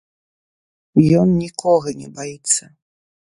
Ён 1.19 1.27
нікога 1.43 1.89
не 2.01 2.09
баіцца! 2.21 2.63